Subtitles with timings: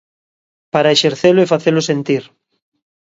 [0.73, 2.23] Para exercelo e facelo sentir.